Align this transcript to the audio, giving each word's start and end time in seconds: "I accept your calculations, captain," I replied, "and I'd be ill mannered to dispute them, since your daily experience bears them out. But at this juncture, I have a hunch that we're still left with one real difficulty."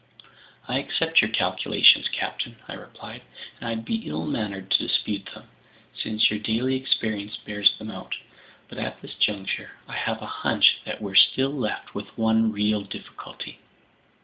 "I 0.67 0.79
accept 0.79 1.21
your 1.21 1.29
calculations, 1.29 2.07
captain," 2.07 2.55
I 2.67 2.73
replied, 2.73 3.21
"and 3.59 3.69
I'd 3.69 3.85
be 3.85 3.97
ill 4.07 4.25
mannered 4.25 4.71
to 4.71 4.87
dispute 4.87 5.27
them, 5.35 5.43
since 5.93 6.27
your 6.27 6.39
daily 6.39 6.75
experience 6.75 7.37
bears 7.37 7.77
them 7.77 7.91
out. 7.91 8.15
But 8.67 8.79
at 8.79 8.99
this 9.03 9.13
juncture, 9.13 9.73
I 9.87 9.93
have 9.93 10.19
a 10.23 10.37
hunch 10.41 10.79
that 10.85 11.03
we're 11.03 11.13
still 11.13 11.51
left 11.53 11.93
with 11.93 12.07
one 12.17 12.51
real 12.51 12.81
difficulty." 12.81 13.59